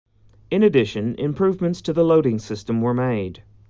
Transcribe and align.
In 0.49 0.63
addition, 0.63 1.13
improvements 1.19 1.79
to 1.83 1.93
the 1.93 2.03
loading 2.03 2.39
system 2.39 2.81
were 2.81 2.95
made. 2.95 3.43